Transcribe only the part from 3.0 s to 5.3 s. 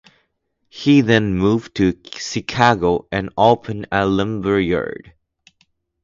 and opened a lumber yard.